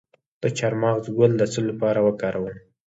[0.41, 2.55] د چارمغز ګل د څه لپاره وکاروم؟